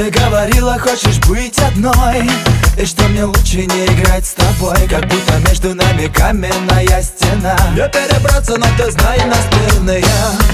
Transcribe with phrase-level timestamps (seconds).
[0.00, 2.26] Ты говорила, хочешь быть одной.
[2.78, 7.54] И что мне лучше не играть с тобой Как будто между нами каменная стена.
[7.74, 10.02] Не перебраться, но ты знай настырная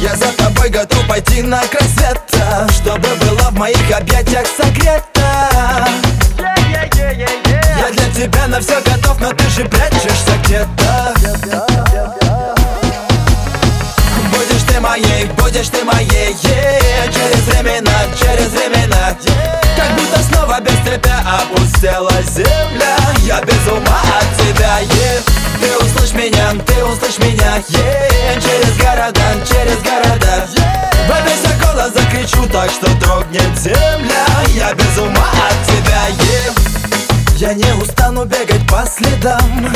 [0.00, 5.22] Я за тобой готов пойти на край света Чтобы было в моих объятиях согрето
[7.78, 11.14] Я для тебя на все готов, но ты же прячешься где-то
[14.32, 16.34] Будешь ты моей, будешь ты моей
[19.24, 25.22] Как будто снова без тебя опустела земля Я без ума от тебя, yeah.
[25.60, 28.40] Ты услышь меня, ты услышь меня yeah.
[28.40, 31.08] Через города, через города yeah.
[31.08, 36.76] Во весь голос закричу так, что дрогнет земля Я без ума от тебя, yeah.
[37.36, 39.70] Я не устану бегать по следам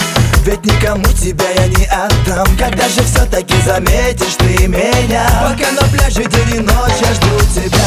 [0.45, 6.25] Ведь никому тебя я не отдам Когда же все-таки заметишь ты меня Пока на пляже
[6.25, 7.80] день и ночь я жду тебя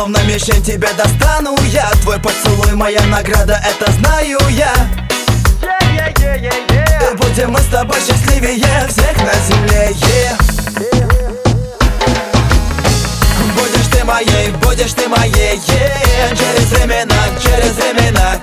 [0.00, 4.72] словно мишень, тебя достану я Твой поцелуй моя награда, это знаю я
[5.60, 9.94] И будем мы с тобой счастливее всех на земле.
[13.54, 15.60] Будешь ты моей, будешь ты моей.
[15.60, 18.36] Через времена, через времена.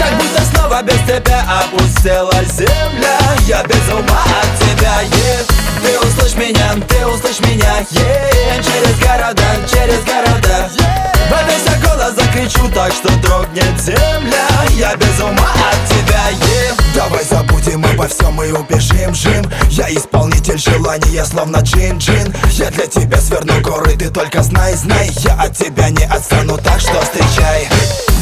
[0.00, 4.98] Как будто снова без тебя опустела земля Я без ума от тебя.
[5.80, 7.86] Ты услышь меня, ты услышь меня.
[7.88, 10.77] Через города, через города
[12.48, 14.48] закричу так, что дрогнет земля.
[14.72, 16.94] Я без ума от тебя, yeah.
[16.94, 22.34] Давай забудем обо всем и убежим, жим Я исполнитель желания, словно джин-джин.
[22.52, 25.10] Я для тебя сверну горы, ты только знай, знай.
[25.18, 27.68] Я от тебя не отстану, так что встречай.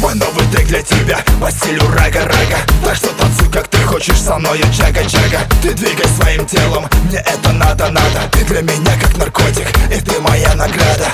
[0.01, 2.59] Мой новый трек для тебя по стилю рага-рага.
[2.84, 5.41] Так что танцуй, как ты хочешь со мною, чага-чага.
[5.62, 10.55] Ты двигай своим телом, мне это надо-надо Ты для меня как наркотик, и ты моя
[10.55, 11.12] награда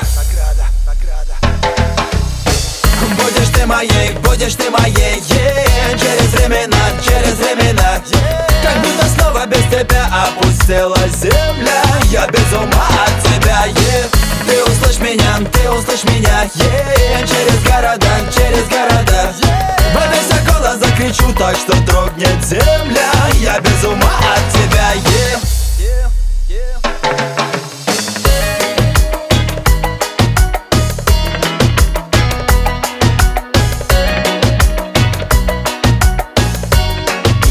[4.42, 5.98] будешь ты моей yeah.
[5.98, 8.62] Через времена, через времена yeah.
[8.62, 14.08] Как будто снова без тебя опустела земля Я без ума от тебя, yeah.
[14.46, 17.26] Ты услышь меня, ты услышь меня yeah.
[17.26, 19.94] Через города, через города yeah.
[19.94, 24.71] Во весь голос закричу так, что дрогнет земля Я без ума от тебя,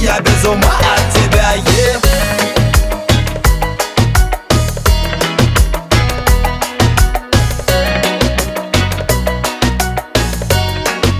[0.01, 2.01] Я без ума от тебя, yeah.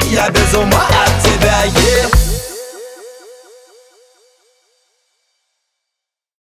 [0.09, 0.91] Я без ума